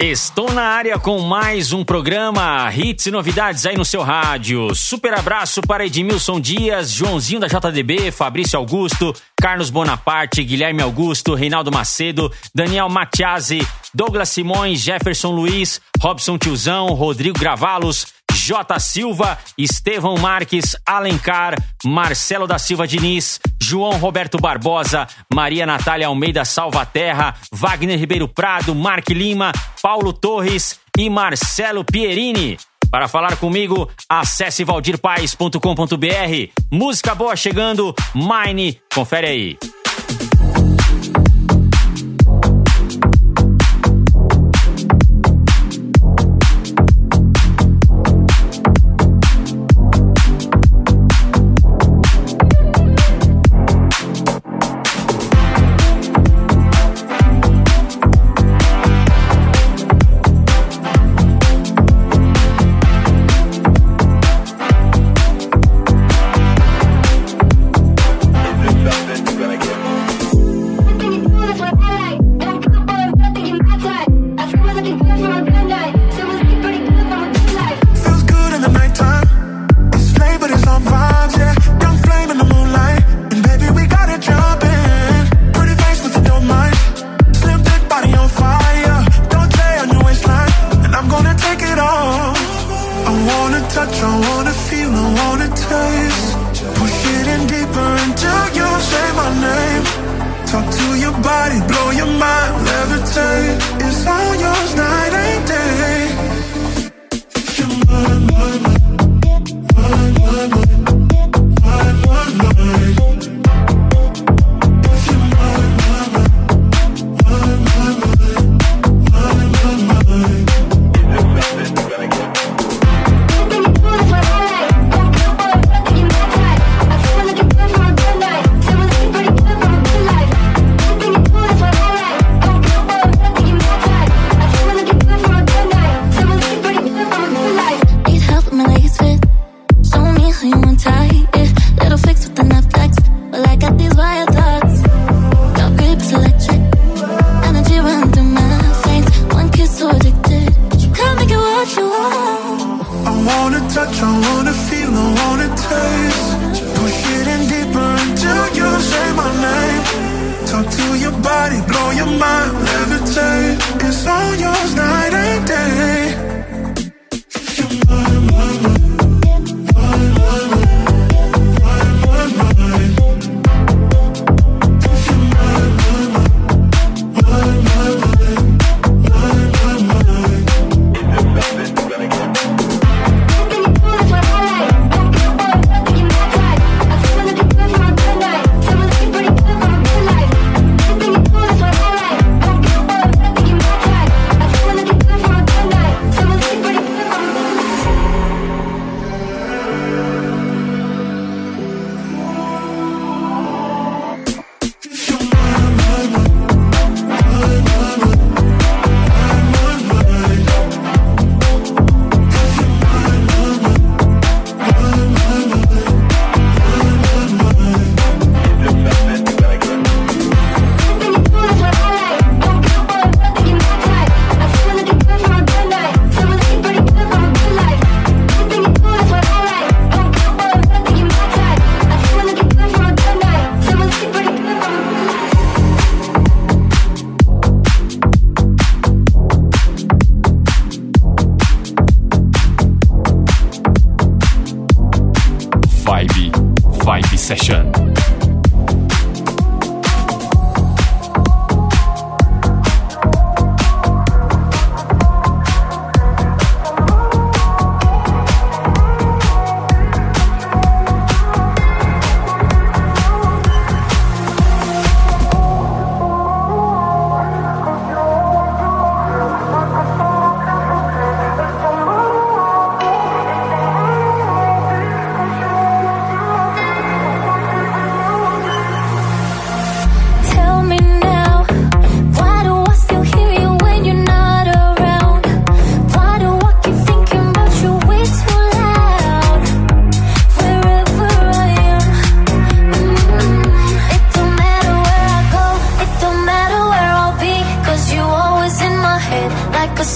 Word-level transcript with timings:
Estou 0.00 0.52
na 0.52 0.62
área 0.62 0.98
com 0.98 1.20
mais 1.20 1.72
um 1.72 1.84
programa 1.84 2.68
Hits 2.74 3.06
e 3.06 3.10
novidades 3.12 3.64
aí 3.64 3.76
no 3.76 3.84
seu 3.84 4.02
rádio. 4.02 4.74
Super 4.74 5.14
abraço 5.14 5.62
para 5.62 5.86
Edmilson 5.86 6.40
Dias, 6.40 6.90
Joãozinho 6.90 7.40
da 7.40 7.46
JDB, 7.46 8.10
Fabrício 8.10 8.58
Augusto, 8.58 9.14
Carlos 9.40 9.70
Bonaparte, 9.70 10.42
Guilherme 10.42 10.82
Augusto, 10.82 11.34
Reinaldo 11.34 11.70
Macedo, 11.70 12.30
Daniel 12.52 12.88
Matiasi, 12.88 13.66
Douglas 13.94 14.30
Simões, 14.30 14.80
Jefferson 14.80 15.30
Luiz, 15.30 15.80
Robson 16.00 16.36
Tiozão, 16.36 16.88
Rodrigo 16.88 17.38
Gravalos, 17.38 18.08
J. 18.44 18.78
Silva, 18.78 19.38
Estevão 19.56 20.18
Marques, 20.18 20.76
Alencar, 20.84 21.54
Marcelo 21.82 22.46
da 22.46 22.58
Silva 22.58 22.86
Diniz, 22.86 23.40
João 23.58 23.92
Roberto 23.92 24.36
Barbosa, 24.36 25.06
Maria 25.32 25.64
Natália 25.64 26.08
Almeida 26.08 26.44
Salvaterra, 26.44 27.34
Wagner 27.50 27.98
Ribeiro 27.98 28.28
Prado, 28.28 28.74
Mark 28.74 29.08
Lima, 29.08 29.50
Paulo 29.80 30.12
Torres 30.12 30.78
e 30.98 31.08
Marcelo 31.08 31.86
Pierini. 31.86 32.58
Para 32.90 33.08
falar 33.08 33.34
comigo, 33.36 33.90
acesse 34.06 34.62
valdirpaes.com.br. 34.62 36.52
Música 36.70 37.14
boa 37.14 37.34
chegando, 37.34 37.94
Mine, 38.14 38.78
confere 38.94 39.26
aí. 39.26 39.83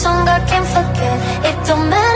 song 0.08 0.28
I 0.28 0.38
can't 0.49 0.69
forget 0.75 1.16
It 1.49 1.56
don't 1.66 1.90
matter. 1.90 2.07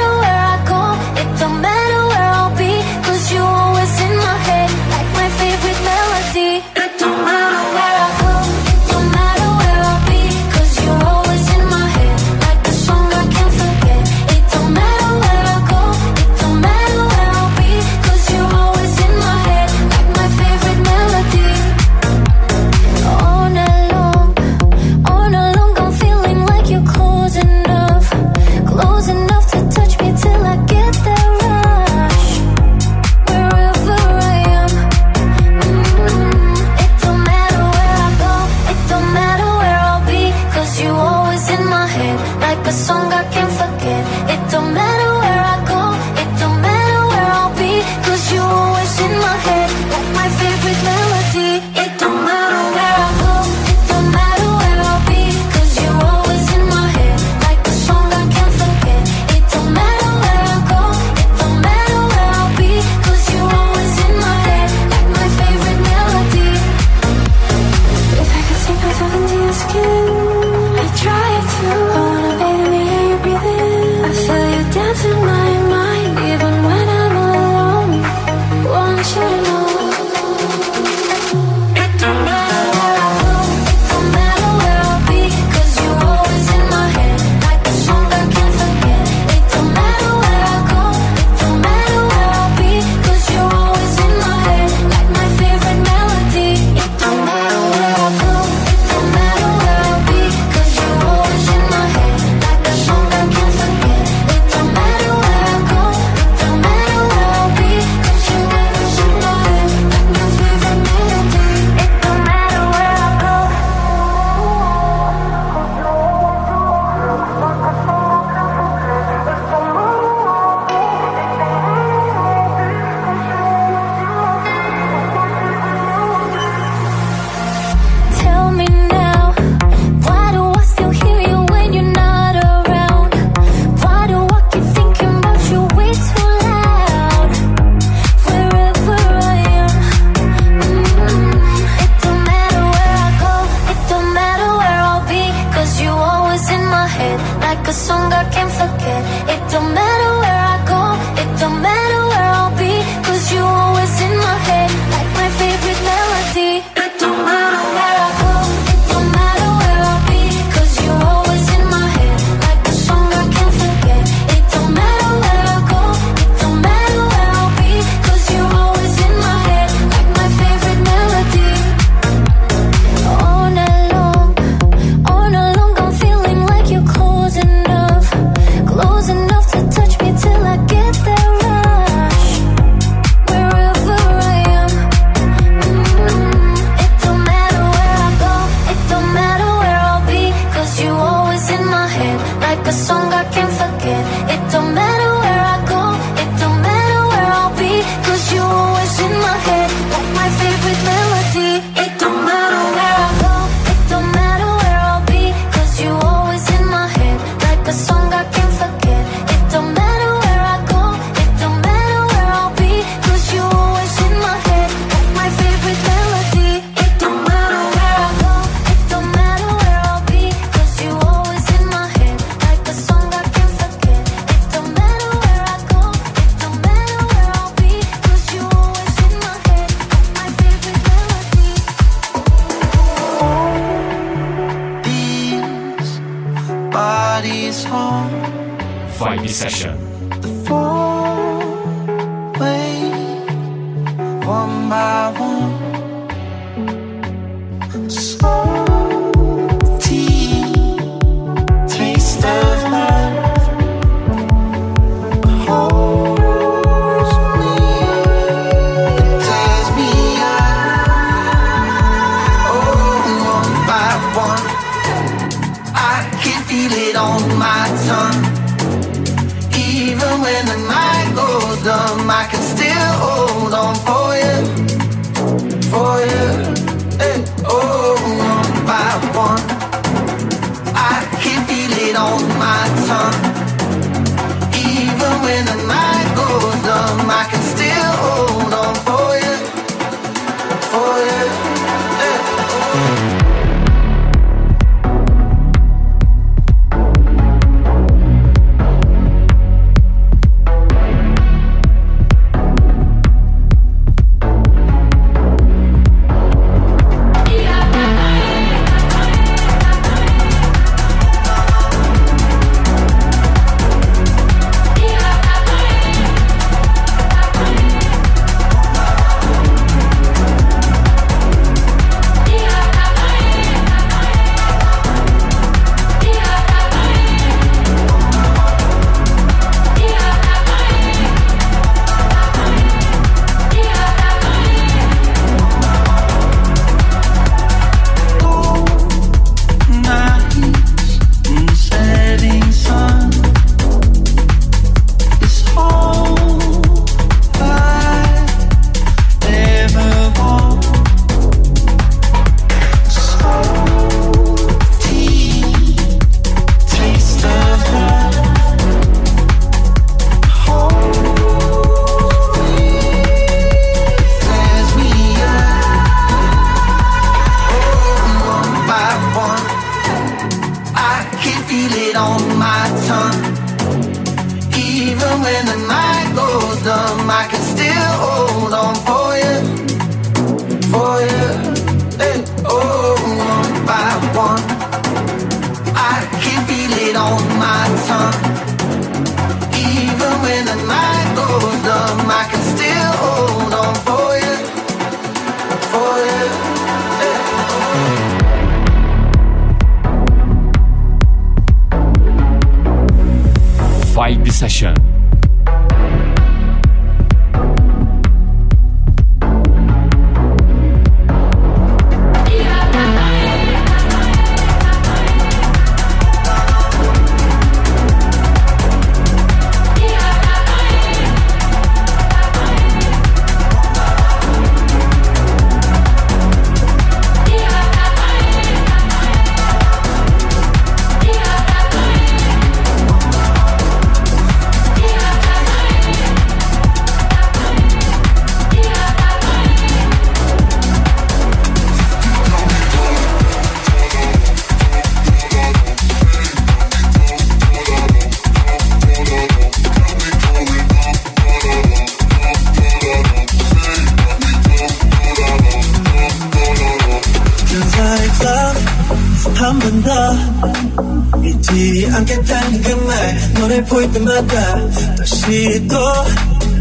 다시 465.31 465.65
또 465.69 465.75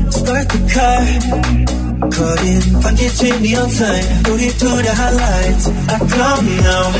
start 0.08 0.46
the 0.48 0.66
car 0.72 1.04
거린 2.10 2.80
반기지 2.80 3.26
neon 3.40 3.68
sign 3.68 4.26
우리 4.30 4.56
둘의 4.56 4.86
highlights 4.86 5.68
I 5.88 5.98
come 5.98 6.50
now, 6.62 6.99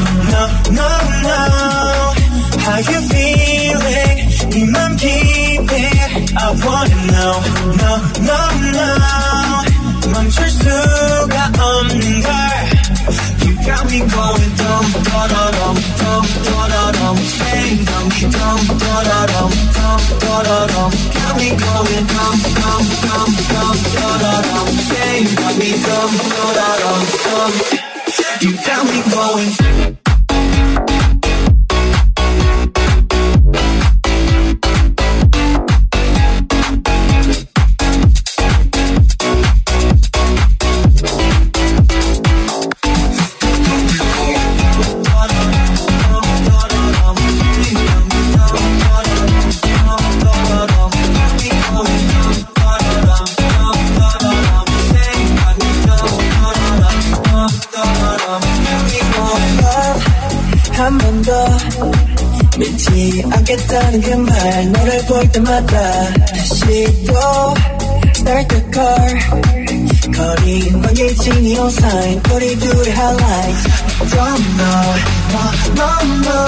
거리 70.50 70.71
망개지 70.73 71.30
neon 71.38 71.68
sign 71.68 72.21
우리 72.33 72.59
둘의 72.59 72.92
highlights 72.92 73.62
Don't 74.11 74.42
know, 74.59 74.88
no, 75.30 75.40
no, 75.78 75.87
no 76.26 76.40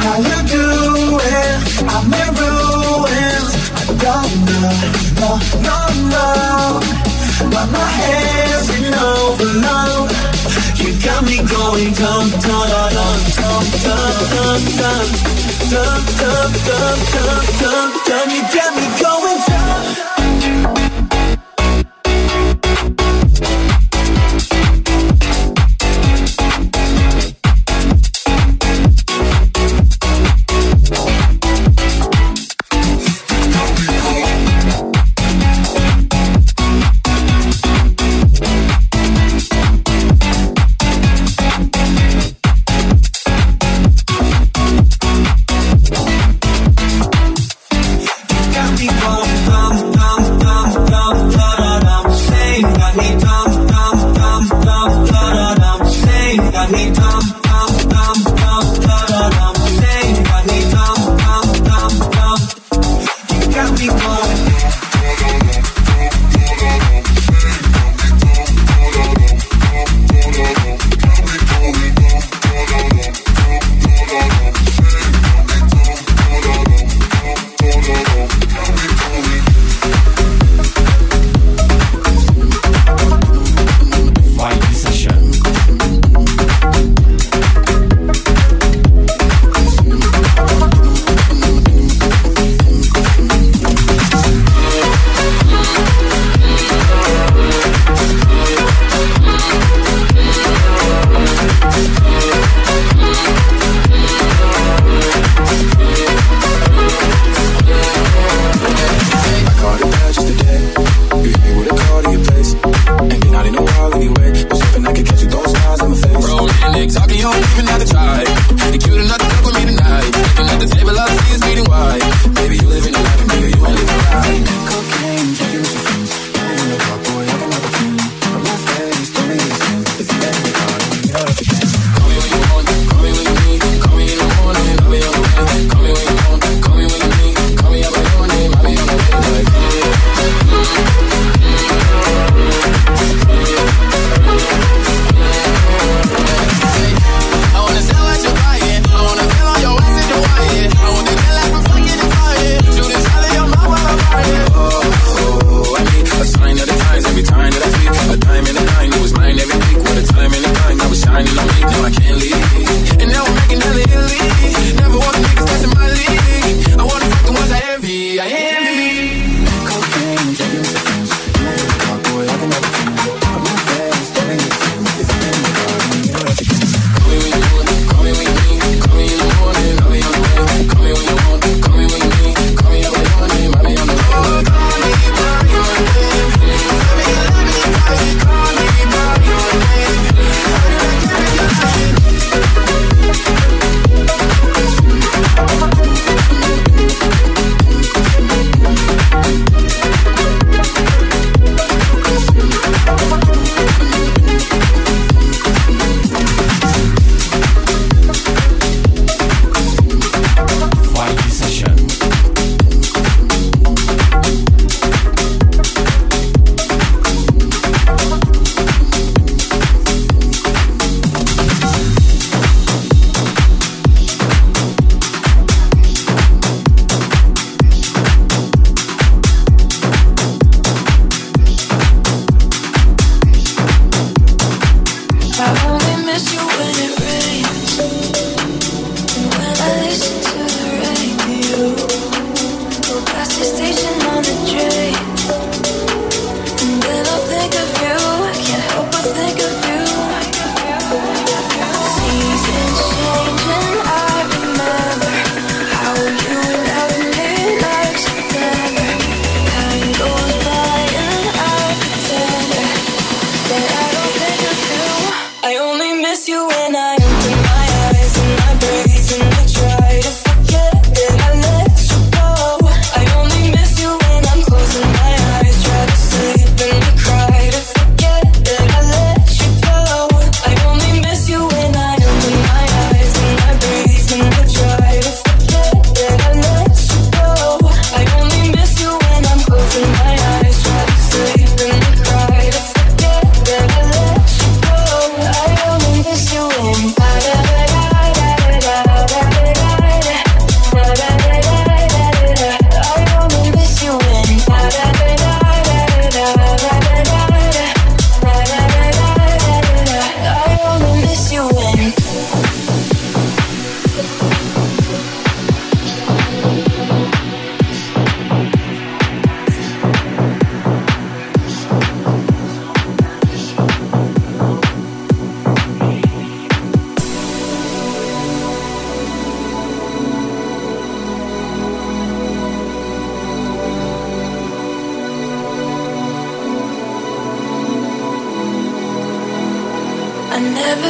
How 0.00 0.16
you 0.24 0.40
doing? 0.48 1.60
I'm 1.92 2.08
in 2.08 2.30
ruins 2.40 3.52
I 3.76 3.92
don't 4.00 4.32
know, 4.48 4.72
no, 5.20 5.30
no, 5.60 5.76
no 6.08 6.24
But 7.52 7.66
my 7.68 7.84
head's 8.00 8.68
in 8.80 8.94
overload 8.96 10.08
You 10.80 10.90
got 11.04 11.20
me 11.28 11.36
going 11.44 11.92
dum, 12.00 12.26
dum, 12.32 12.64
dum, 12.64 13.20
dum, 13.36 13.64
dum, 13.84 14.08
dum, 14.24 14.60
dum 14.64 15.08
dum, 15.68 16.00
dum, 16.16 16.48
dum, 16.64 16.96
dum, 17.12 17.44
dum, 17.60 17.86
dum. 18.08 18.26
You 18.32 18.42
got 18.56 18.70
me 18.72 18.86
going 19.02 19.40
dum. 19.48 20.87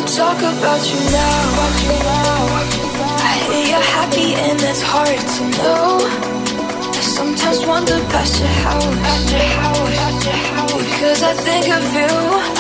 talk 0.06 0.38
about 0.38 0.84
you 0.92 1.00
now. 1.12 1.60
I 3.20 3.34
hear 3.46 3.66
you're 3.72 3.88
happy 3.98 4.34
and 4.36 4.60
it's 4.62 4.82
hard 4.82 5.20
to 5.36 5.44
know. 5.60 6.00
I 6.98 7.02
sometimes 7.02 7.66
wander 7.66 8.00
past 8.12 8.40
your 8.40 8.54
house. 8.64 8.86
Because 10.78 11.22
I 11.24 11.34
think 11.34 11.66
of 11.78 11.84
you, 12.00 12.14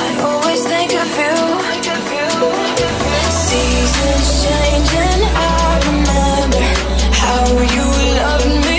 I 0.05 0.09
always 0.27 0.61
think 0.65 0.91
of 1.03 1.09
you. 1.23 1.35
Seasons 3.47 4.27
changing, 4.43 5.21
I 5.35 5.79
remember 5.87 6.67
how 7.23 7.43
you 7.75 7.85
loved 8.19 8.67
me. 8.67 8.78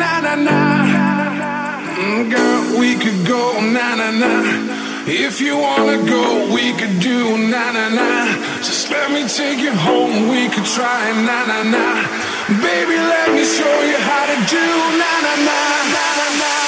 Na 0.00 0.20
na 0.20 0.34
na. 0.36 0.58
Mm, 1.98 2.30
Girl, 2.30 2.78
we 2.80 2.94
could 3.02 3.26
go 3.26 3.42
na 3.60 3.94
na 4.00 4.10
na. 4.22 4.32
If 5.06 5.40
you 5.40 5.56
wanna 5.56 5.98
go, 6.14 6.52
we 6.54 6.72
could 6.78 7.00
do 7.00 7.20
na 7.52 7.72
na 7.72 7.88
na. 7.88 8.08
Just 8.66 8.90
let 8.90 9.10
me 9.10 9.22
take 9.28 9.58
you 9.58 9.72
home. 9.72 10.28
We 10.28 10.48
could 10.52 10.68
try 10.76 11.02
na 11.28 11.38
na 11.50 11.58
na. 11.74 11.84
Baby, 12.62 12.96
let 13.12 13.28
me 13.36 13.44
show 13.44 13.76
you 13.90 13.98
how 14.08 14.24
to 14.32 14.36
do 14.56 14.66
na 15.02 15.12
na 15.26 15.34
na 15.48 15.58
na 15.94 16.04
na 16.18 16.28
na. 16.42 16.67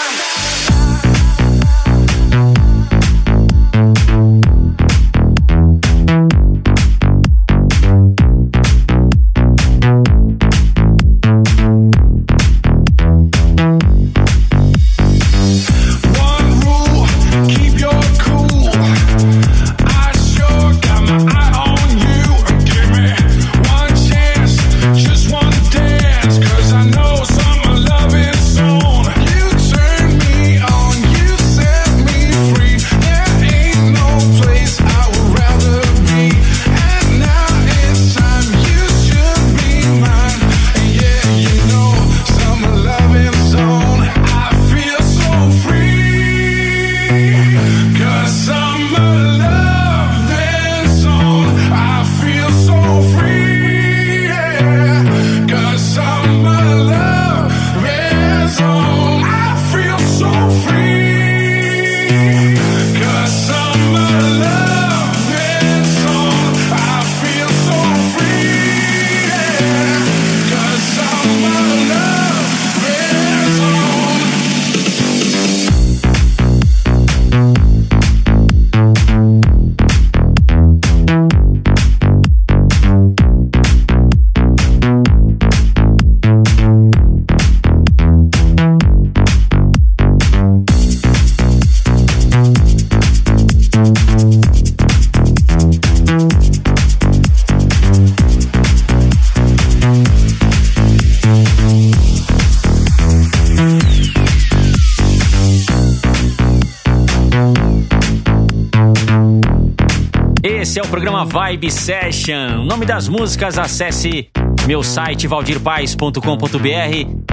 Esse 110.71 110.79
é 110.79 110.83
o 110.85 110.87
programa 110.87 111.25
Vibe 111.25 111.69
Session. 111.69 112.65
Nome 112.65 112.87
das 112.87 113.09
músicas, 113.09 113.59
acesse 113.59 114.31
meu 114.69 114.85
site 114.85 115.27
valdirpaes.com.br. 115.27 116.15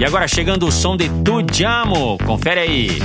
E 0.00 0.04
agora 0.04 0.26
chegando 0.26 0.66
o 0.66 0.72
som 0.72 0.96
de 0.96 1.08
Tu 1.08 1.46
Jamo. 1.52 2.18
Confere 2.26 2.58
aí. 2.58 2.98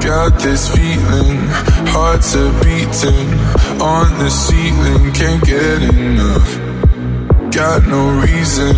Got 0.00 0.40
this 0.42 0.68
feeling, 0.70 1.38
hearts 1.86 2.34
are 2.34 2.50
beating 2.64 3.41
on 3.82 4.16
the 4.20 4.30
ceiling, 4.30 5.12
can't 5.12 5.42
get 5.44 5.82
enough. 5.82 6.50
Got 7.50 7.82
no 7.88 8.02
reason, 8.22 8.76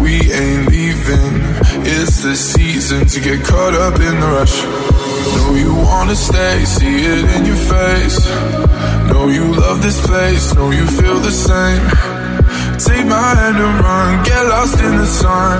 we 0.00 0.14
ain't 0.30 0.70
leaving. 0.70 1.34
It's 1.82 2.22
the 2.22 2.36
season 2.36 3.06
to 3.06 3.20
get 3.20 3.44
caught 3.44 3.74
up 3.74 3.94
in 3.94 4.14
the 4.22 4.28
rush. 4.38 4.56
Know 5.34 5.54
you 5.64 5.74
wanna 5.74 6.14
stay, 6.14 6.64
see 6.64 6.98
it 7.14 7.24
in 7.34 7.46
your 7.50 7.62
face. 7.74 8.18
Know 9.10 9.26
you 9.26 9.44
love 9.54 9.82
this 9.82 9.98
place, 10.06 10.54
know 10.54 10.70
you 10.70 10.86
feel 10.86 11.18
the 11.18 11.34
same. 11.48 11.82
Take 12.78 13.06
my 13.06 13.34
hand 13.40 13.58
and 13.58 13.80
run, 13.80 14.24
get 14.24 14.42
lost 14.54 14.78
in 14.78 14.94
the 15.02 15.10
sun. 15.22 15.58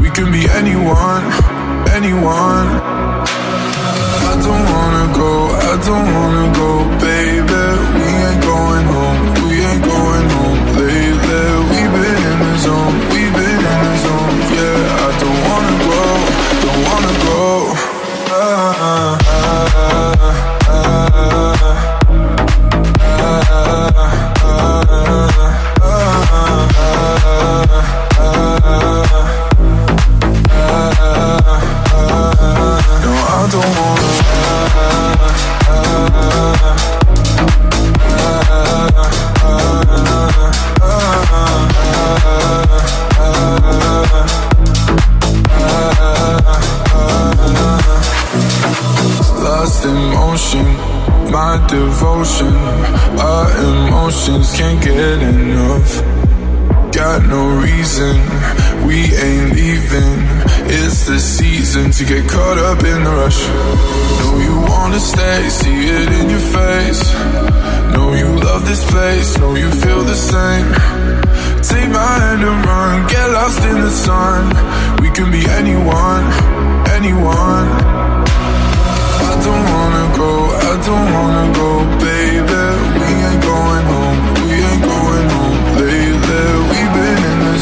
We 0.00 0.10
can 0.10 0.30
be 0.30 0.44
anyone, 0.60 1.24
anyone. 1.98 2.68
I 4.30 4.34
don't 4.46 4.66
wanna 4.74 5.06
go, 5.22 5.32
I 5.70 5.74
don't 5.88 6.08
wanna 6.16 6.46
go, 6.60 6.70
baby. 7.04 8.01
We 8.62 8.68
ain't 8.68 8.86
going 8.86 8.86
home, 8.86 9.48
we 9.48 9.56
ain't 9.60 9.82
going 9.82 10.28
home 10.30 10.60
lately. 10.76 11.42
We've 11.70 11.92
been 11.92 12.22
in 12.30 12.38
the 12.38 12.54
zone, 12.58 12.94
we've 13.10 13.34
been 13.34 13.58
in 13.58 13.80
the 13.86 13.94
zone, 14.04 14.36
yeah. 14.54 15.02
I 15.02 15.10
don't 15.20 15.40
wanna 15.48 15.76
go, 15.82 16.02
don't 16.62 16.80
wanna 16.86 17.14
go. 17.24 17.40
No, 33.02 33.10
I 33.10 33.48
don't 33.50 33.70
wanna 33.76 34.12
Lost 49.44 49.84
in 49.84 49.98
motion, 50.14 50.66
my 51.30 51.64
devotion. 51.68 52.54
Our 53.18 53.50
emotions 53.60 54.52
can't 54.56 54.82
get 54.82 55.22
enough. 55.22 56.11
Got 57.02 57.26
no 57.26 57.58
reason, 57.58 58.14
we 58.86 58.94
ain't 59.26 59.50
leaving. 59.58 60.18
It's 60.70 61.04
the 61.04 61.18
season 61.18 61.90
to 61.90 62.04
get 62.04 62.30
caught 62.30 62.58
up 62.58 62.78
in 62.78 63.02
the 63.02 63.10
rush. 63.10 63.42
Know 64.20 64.38
you 64.46 64.54
wanna 64.70 65.00
stay, 65.00 65.48
see 65.48 65.80
it 65.98 66.08
in 66.20 66.30
your 66.30 66.46
face. 66.58 67.02
Know 67.92 68.14
you 68.14 68.28
love 68.46 68.62
this 68.68 68.88
place, 68.92 69.36
know 69.40 69.56
you 69.56 69.68
feel 69.82 70.02
the 70.04 70.14
same. 70.14 70.68
Take 71.70 71.90
my 71.90 72.12
hand 72.22 72.42
and 72.50 72.64
run, 72.70 73.08
get 73.08 73.26
lost 73.36 73.60
in 73.64 73.80
the 73.80 73.94
sun. 74.06 74.42
We 75.02 75.10
can 75.10 75.28
be 75.32 75.42
anyone, 75.60 76.24
anyone. 76.98 77.68
I 79.28 79.32
don't 79.46 79.64
wanna 79.74 80.06
go, 80.22 80.32
I 80.70 80.74
don't 80.86 81.08
wanna 81.18 81.46
go, 81.62 81.70
baby. 82.06 82.64
We 83.00 83.08
ain't 83.26 83.42
going 83.50 83.84
home, 83.92 84.18
we 84.46 84.54
ain't 84.70 84.82
going 84.84 85.28
home 85.30 85.31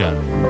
Session. 0.00 0.49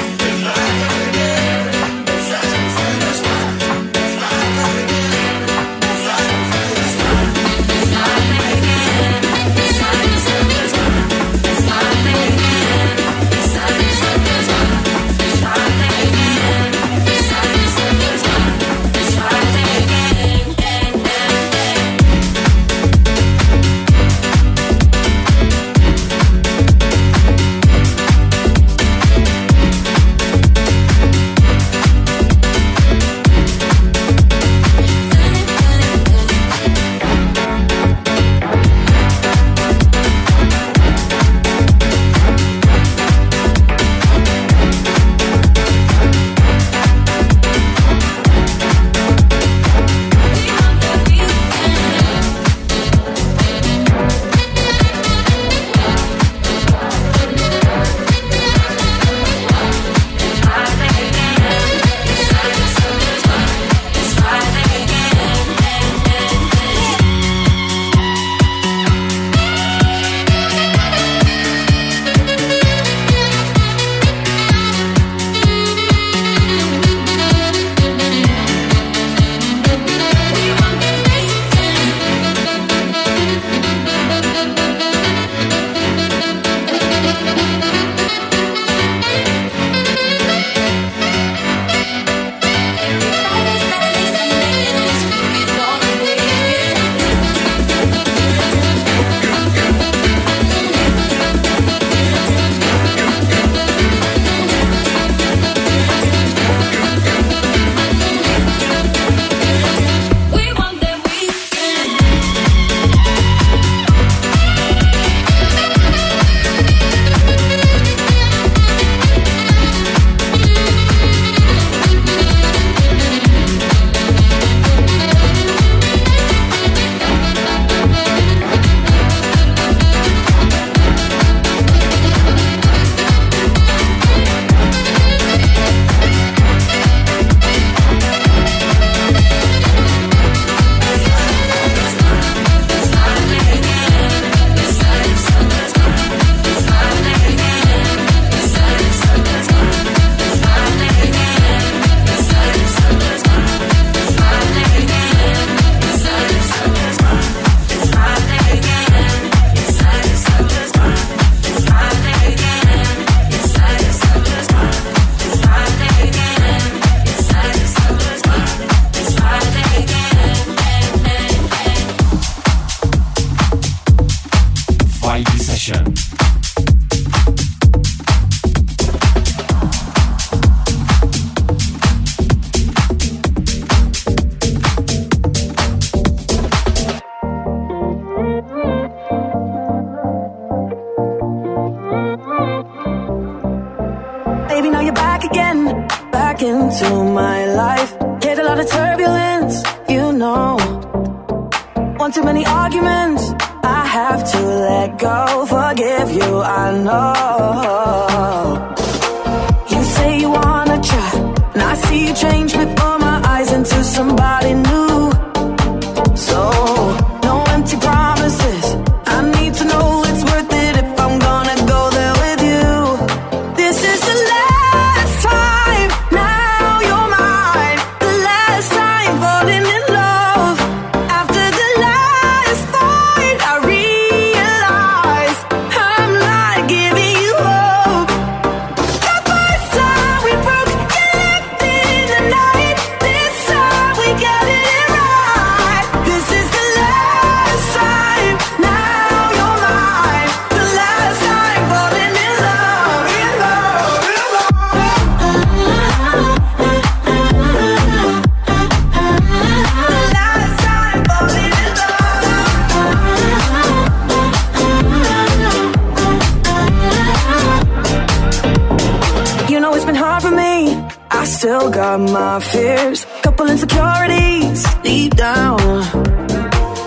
got 271.81 271.99
my 271.99 272.39
fears, 272.39 273.05
couple 273.23 273.49
insecurities 273.49 274.63
deep 274.83 275.15
down. 275.15 275.57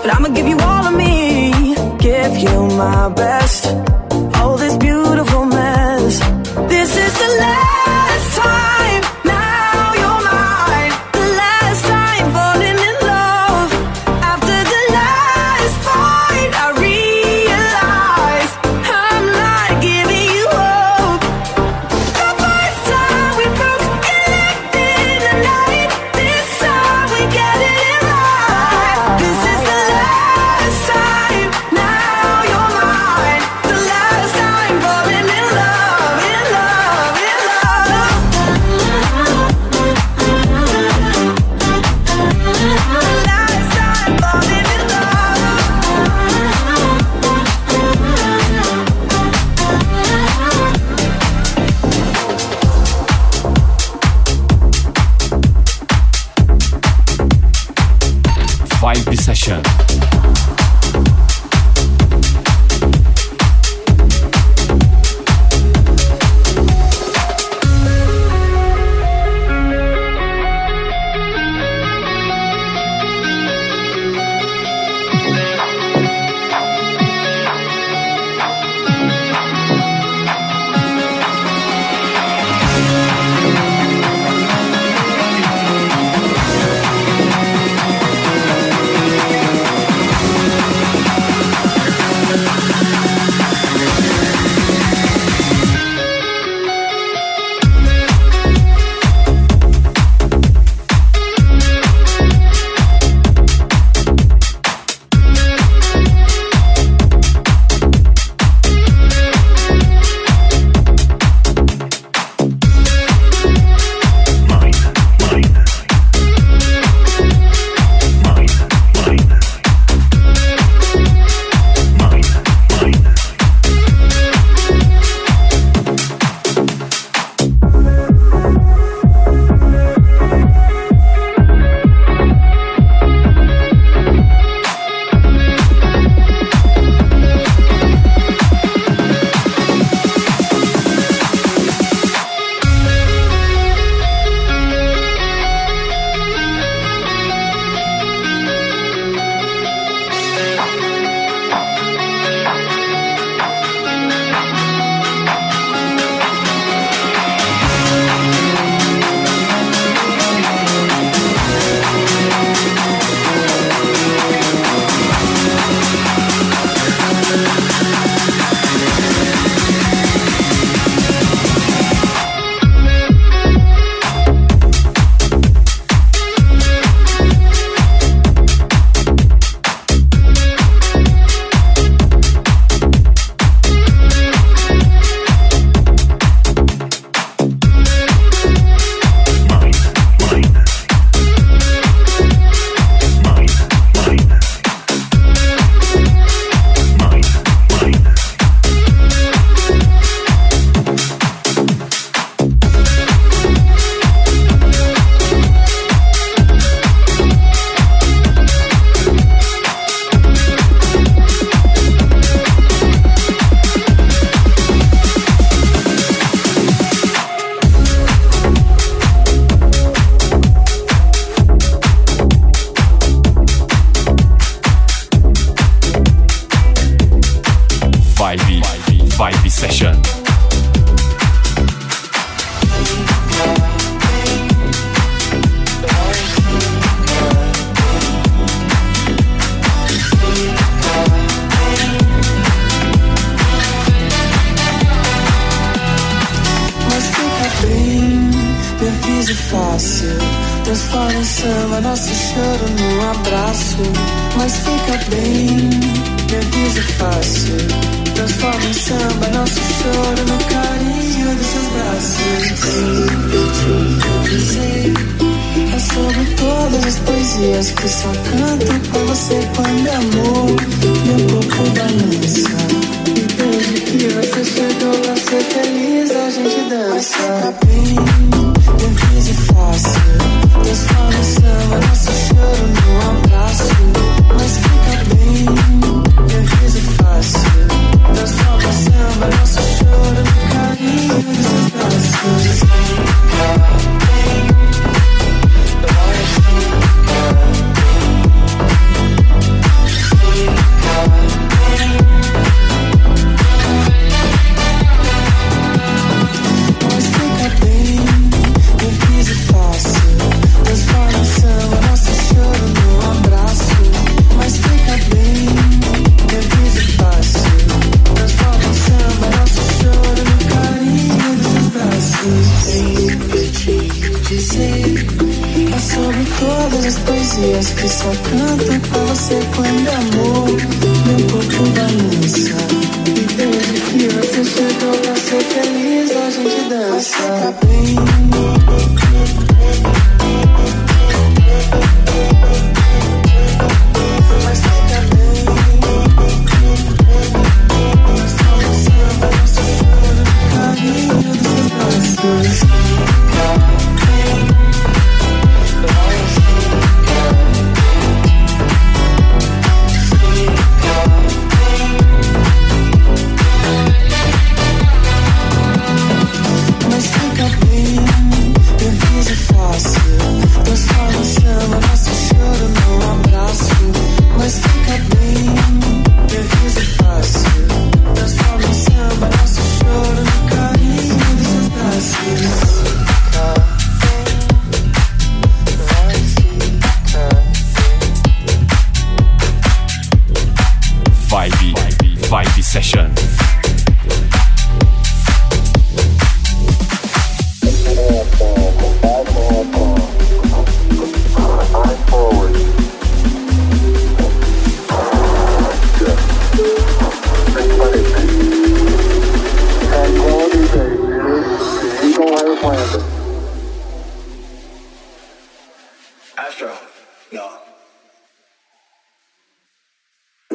But 0.00 0.08
I'ma 0.14 0.28
give 0.28 0.46
you 0.46 0.58
all 0.60 0.84
of 0.90 0.94
me, 0.94 1.74
give 1.98 2.36
you 2.36 2.56
my 2.84 3.08
best. 3.08 3.83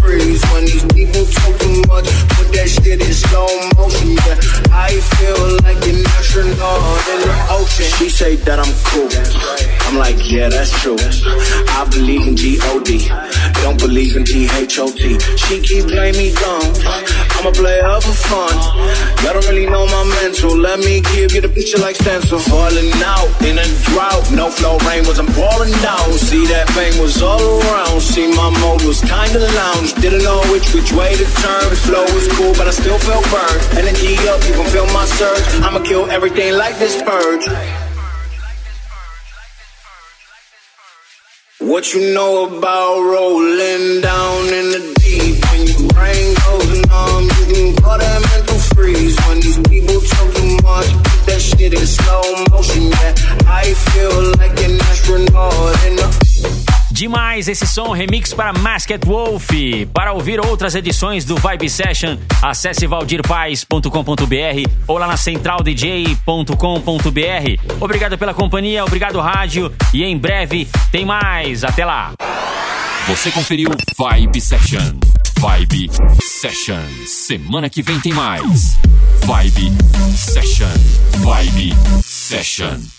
freeze. 0.00 0.42
When 0.52 0.64
these 0.64 0.84
people 0.92 1.24
talk 1.26 1.54
too 1.58 1.82
much, 1.88 2.08
put 2.34 2.48
that 2.54 2.68
shit 2.68 3.00
in 3.00 3.12
slow 3.12 3.48
motion. 3.76 4.16
Yeah, 4.26 4.38
I 4.72 4.98
feel 5.18 5.58
like 5.64 5.80
an 5.86 6.04
astronaut 6.16 6.80
in 7.12 7.20
the 7.26 7.34
ocean. 7.50 7.86
She 7.98 8.08
say 8.08 8.36
that 8.36 8.58
I'm 8.58 8.72
cool. 8.90 9.10
I'm 9.88 9.96
like, 9.96 10.30
yeah, 10.30 10.48
that's 10.48 10.70
true. 10.82 10.96
I 11.00 11.88
believe 11.90 12.26
in 12.26 12.36
G-O-D. 12.36 13.08
Don't 13.62 13.78
believe 13.80 14.16
in 14.16 14.24
T-H-O-T. 14.24 15.18
She 15.36 15.60
keep 15.60 15.88
playing 15.88 16.16
me 16.16 16.34
dumb. 16.34 16.74
I'ma 17.40 17.52
play 17.52 17.80
her 17.80 18.00
for 18.00 18.12
fun. 18.12 18.52
Y'all 19.22 19.32
don't 19.32 19.48
really 19.48 19.64
know 19.66 19.86
my 19.86 20.04
mental. 20.20 20.56
Let 20.56 20.80
me 20.80 21.00
give 21.14 21.32
you 21.32 21.40
the 21.40 21.48
picture 21.48 21.78
like 21.78 21.96
stencil. 21.96 22.38
Falling 22.38 22.92
out 23.00 23.30
in 23.42 23.58
a 23.58 23.66
drought. 23.88 24.30
No 24.32 24.50
flow 24.50 24.76
rain 24.84 25.06
was 25.06 25.18
I'm 25.18 25.26
pouring 25.32 25.72
down. 25.80 26.12
See 26.18 26.44
that 26.46 26.68
pain 26.76 27.00
was 27.00 27.22
all 27.22 27.40
around. 27.40 28.00
See 28.02 28.28
my 28.28 28.50
mode 28.60 28.82
was 28.82 29.00
kinda 29.00 29.40
lounge. 29.40 29.87
Didn't 29.94 30.22
know 30.22 30.40
which 30.52 30.72
which 30.74 30.92
way 30.92 31.16
to 31.16 31.24
turn. 31.42 31.74
Flow 31.86 32.04
was 32.14 32.28
cool, 32.36 32.52
but 32.54 32.68
I 32.68 32.70
still 32.70 32.98
felt 32.98 33.24
burned. 33.30 33.60
Energy 33.78 34.14
up, 34.28 34.40
you 34.46 34.54
can 34.54 34.66
feel 34.70 34.86
my 34.86 35.04
surge. 35.04 35.46
I'ma 35.64 35.80
kill 35.80 36.10
everything 36.10 36.54
like 36.54 36.78
this 36.78 37.02
purge. 37.02 37.46
What 41.60 41.92
you 41.92 42.14
know 42.14 42.46
about 42.46 43.00
rolling 43.00 44.00
down 44.00 44.44
in 44.58 44.66
the 44.74 44.94
deep? 45.02 45.36
When 45.50 45.66
your 45.66 45.88
brain 45.92 46.34
goes 46.46 46.86
numb, 46.86 47.24
you 47.24 47.44
can 47.52 47.82
call 47.82 47.98
that 47.98 48.20
mental 48.30 48.58
freeze. 48.74 49.18
When 49.26 49.40
these 49.40 49.58
people 49.68 50.00
talk 50.00 50.34
too 50.34 50.56
much, 50.62 50.88
that 51.26 51.40
shit 51.40 51.74
in 51.74 51.86
slow 51.86 52.22
motion. 52.50 52.84
Yeah, 52.88 53.14
I 53.46 53.74
feel 53.90 54.32
like 54.38 54.56
an 54.62 54.80
astronaut 54.80 55.86
in 55.86 55.96
the 55.96 56.27
Demais 56.98 57.46
esse 57.46 57.64
som, 57.64 57.92
remix 57.92 58.34
para 58.34 58.52
Masked 58.52 59.06
Wolf. 59.06 59.50
Para 59.94 60.12
ouvir 60.12 60.44
outras 60.44 60.74
edições 60.74 61.24
do 61.24 61.36
Vibe 61.36 61.70
Session, 61.70 62.18
acesse 62.42 62.88
valdirpaes.com.br 62.88 63.88
ou 64.84 64.98
lá 64.98 65.06
na 65.06 65.16
centraldj.com.br. 65.16 67.80
Obrigado 67.80 68.18
pela 68.18 68.34
companhia, 68.34 68.84
obrigado 68.84 69.20
rádio 69.20 69.72
e 69.94 70.02
em 70.02 70.18
breve 70.18 70.66
tem 70.90 71.04
mais. 71.04 71.62
Até 71.62 71.84
lá. 71.84 72.14
Você 73.06 73.30
conferiu 73.30 73.70
Vibe 73.96 74.40
Session. 74.40 74.98
Vibe 75.38 75.90
Session. 76.20 76.82
Semana 77.06 77.70
que 77.70 77.80
vem 77.80 78.00
tem 78.00 78.12
mais. 78.12 78.76
Vibe 79.24 79.70
Session. 80.16 80.66
Vibe 81.22 81.76
Session. 82.02 82.97